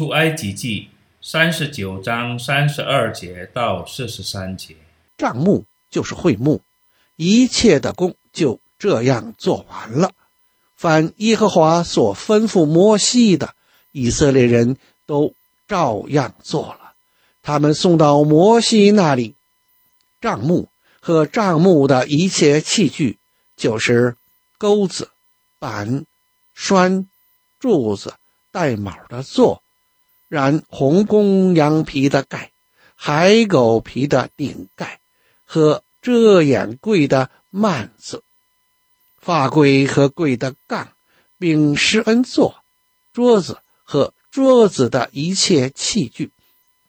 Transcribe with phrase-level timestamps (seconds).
[0.00, 0.88] 出埃及记
[1.20, 4.74] 三十九章三十二节到四十三节。
[5.18, 6.62] 账目就是会幕，
[7.16, 10.12] 一切的工就这样做完了。
[10.74, 13.54] 凡耶和华所吩咐摩西的，
[13.92, 15.34] 以色列人都
[15.68, 16.94] 照样做了。
[17.42, 19.34] 他们送到摩西那里，
[20.22, 20.70] 账目
[21.00, 23.18] 和账目的一切器具，
[23.54, 24.16] 就是
[24.56, 25.10] 钩子、
[25.58, 26.06] 板、
[26.54, 27.06] 栓、
[27.58, 28.14] 柱子、
[28.50, 29.62] 带卯的座、
[30.30, 32.52] 染红公羊皮的盖、
[32.94, 35.00] 海狗皮的顶盖
[35.44, 38.22] 和遮掩柜的幔子。
[39.18, 40.92] 发柜和柜的杠，
[41.36, 42.62] 并施恩座、
[43.12, 46.30] 桌子和桌子的一切器具，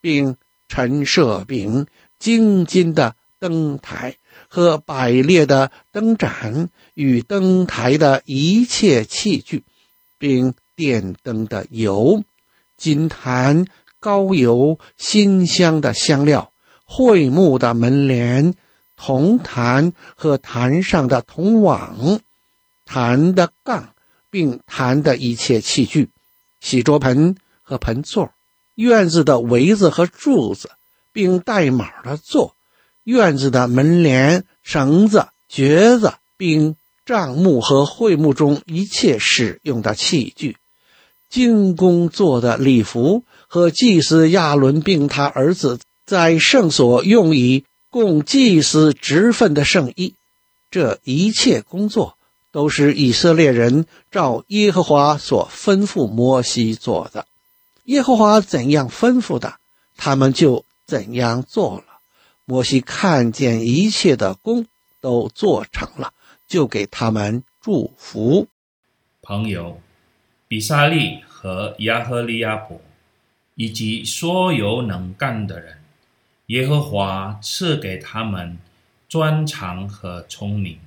[0.00, 1.86] 并陈设饼、
[2.18, 4.16] 金金的灯台
[4.48, 9.62] 和摆列的灯盏与灯台的一切器具，
[10.16, 12.24] 并电灯的油、
[12.76, 13.66] 金坛、
[14.00, 16.52] 高油、馨香的香料、
[16.84, 18.54] 桧木的门帘。
[18.98, 22.18] 铜坛和坛上的铜网，
[22.86, 23.90] 坛的杠，
[24.30, 26.08] 并坛的一切器具，
[26.60, 28.32] 洗桌盆和盆座，
[28.74, 30.70] 院子的围子和柱子，
[31.12, 32.56] 并带卯的座，
[33.04, 40.56] 院子的门帘、绳子、橛子，并帐幕和会幕中一切使用的器具，
[41.28, 47.64] 金工做的礼服和祭司亚伦并他儿子在圣所用以。
[47.88, 50.16] 供祭司职分的圣衣，
[50.70, 52.18] 这一切工作
[52.52, 57.26] 都是以色列人照耶和华所吩咐摩西做的。
[57.84, 59.54] 耶和华怎样吩咐的，
[59.96, 61.84] 他们就怎样做了。
[62.44, 64.66] 摩西看见一切的工
[65.00, 66.12] 都做成了，
[66.46, 68.48] 就给他们祝福。
[69.22, 69.80] 朋友，
[70.48, 72.80] 比萨利和亚何利亚伯，
[73.54, 75.78] 以及所有能干的人。
[76.46, 78.58] 耶和华赐给他们
[79.08, 80.80] 专长和聪明，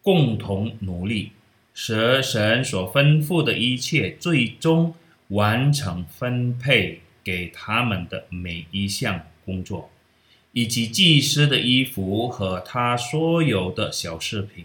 [0.00, 1.32] 共同努力，
[1.74, 4.94] 使神所吩咐的一切最终
[5.28, 9.90] 完成分配给他们的每一项工作，
[10.52, 14.64] 以及祭司的衣服和他所有的小饰品，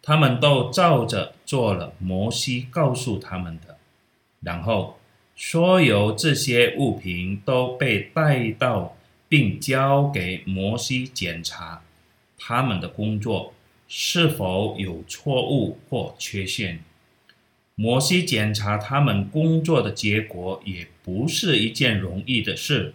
[0.00, 3.76] 他们都照着做了摩西告诉他们的。
[4.40, 4.98] 然后，
[5.36, 8.94] 所有这些物品都被带到。
[9.30, 11.82] 并交给摩西检查
[12.38, 13.52] 他们的工作
[13.86, 16.82] 是否有错误或缺陷。
[17.74, 22.94] 摩西检查他们工作的结果也不是一件容易的事，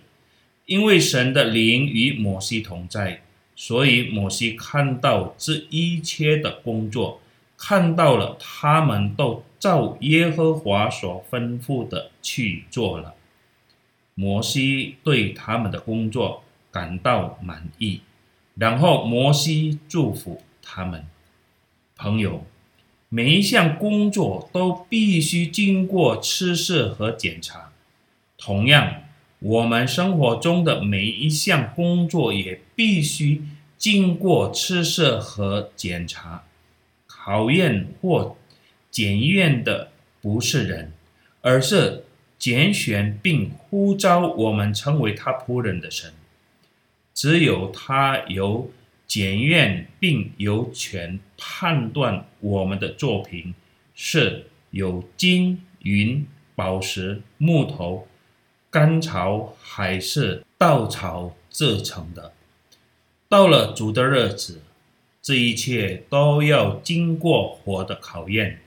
[0.66, 3.22] 因为神的灵与摩西同在，
[3.56, 7.22] 所以摩西看到这一切的工作，
[7.66, 13.14] 看到了他们都照耶和华所吩咐的去做了。
[14.16, 18.02] 摩西对他们的工作感到满意，
[18.56, 21.06] 然后摩西祝福他们。
[21.96, 22.44] 朋友，
[23.08, 27.72] 每一项工作都必须经过测试和检查。
[28.38, 28.96] 同样，
[29.40, 33.42] 我们生活中的每一项工作也必须
[33.78, 36.44] 经过测试和检查。
[37.24, 38.36] 考验或
[38.92, 39.92] 检验的
[40.22, 40.92] 不是人，
[41.42, 42.04] 而是。
[42.40, 46.12] 拣选并呼召我们成为他仆人的神，
[47.14, 48.70] 只有他有
[49.08, 53.56] 检验并有权判断我们的作品
[53.96, 58.10] 是由金银、宝石、木头、
[58.70, 62.34] 干草还是稻草制成的。
[63.30, 64.62] 到了主的日子，
[65.24, 68.60] 这一切都要经过火的考验，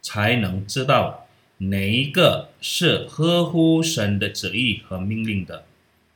[0.00, 1.26] 才能知道。
[1.58, 5.64] 哪一个是合乎神的旨意和命令的？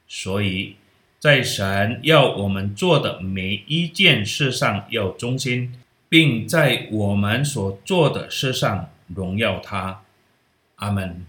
[0.07, 0.77] 所以，
[1.19, 5.75] 在神要我们做的每一件事上要忠心，
[6.09, 10.03] 并在我们所做的事上荣耀他。
[10.77, 11.25] 阿门。